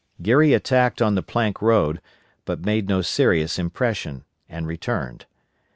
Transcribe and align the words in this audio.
Geary 0.19 0.51
attacked 0.55 0.99
on 0.99 1.13
the 1.13 1.21
plank 1.21 1.61
road, 1.61 2.01
but 2.45 2.65
made 2.65 2.89
no 2.89 3.03
serious 3.03 3.59
impression, 3.59 4.25
and 4.49 4.65
returned. 4.65 5.27